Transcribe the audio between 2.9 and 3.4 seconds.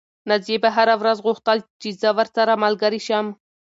شم.